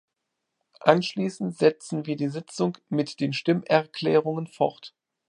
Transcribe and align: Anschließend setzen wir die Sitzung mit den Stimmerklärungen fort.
Anschließend 0.79 1.55
setzen 1.55 2.07
wir 2.07 2.15
die 2.15 2.29
Sitzung 2.29 2.75
mit 2.89 3.19
den 3.19 3.33
Stimmerklärungen 3.33 4.47
fort. 4.47 4.95